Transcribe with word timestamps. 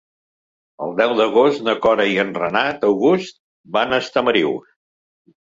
El 0.85 0.95
deu 1.01 1.11
d'agost 1.19 1.61
na 1.67 1.75
Cora 1.83 2.07
i 2.13 2.17
en 2.23 2.33
Renat 2.39 2.89
August 2.89 3.39
van 3.79 3.95
a 3.95 4.03
Estamariu. 4.07 4.59